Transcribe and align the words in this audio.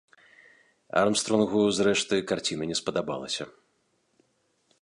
Армстронгу, 1.01 1.61
зрэшты, 1.79 2.15
карціна 2.33 2.63
не 2.73 2.81
спадабалася. 2.83 3.43